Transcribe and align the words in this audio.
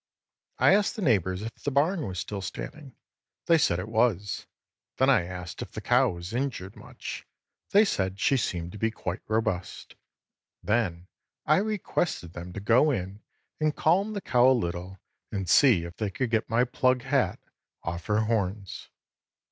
I 0.57 0.73
asked 0.73 0.95
the 0.95 1.03
neighbors 1.03 1.43
if 1.43 1.57
the 1.63 1.69
barn 1.69 2.07
was 2.07 2.17
still 2.17 2.41
standing. 2.41 2.95
They 3.45 3.59
said 3.59 3.77
it 3.77 3.87
was. 3.87 4.47
Then 4.97 5.11
I 5.11 5.25
asked 5.27 5.61
if 5.61 5.73
the 5.73 5.79
cow 5.79 6.09
was 6.09 6.33
injured 6.33 6.75
much. 6.75 7.27
They 7.69 7.85
said 7.85 8.19
she 8.19 8.35
seemed 8.35 8.71
to 8.71 8.79
be 8.79 8.89
quite 8.89 9.21
robust. 9.27 9.93
Then 10.63 11.07
I 11.45 11.57
requested 11.57 12.33
them 12.33 12.51
to 12.53 12.59
go 12.59 12.89
in 12.89 13.21
and 13.59 13.75
calm 13.75 14.13
the 14.13 14.21
cow 14.21 14.47
a 14.49 14.53
little 14.57 14.99
and 15.31 15.47
see 15.47 15.83
if 15.83 15.97
they 15.97 16.09
could 16.09 16.31
get 16.31 16.49
my 16.49 16.63
plug 16.63 17.03
hat 17.03 17.37
off 17.83 18.07
her 18.07 18.21
horns. 18.21 18.89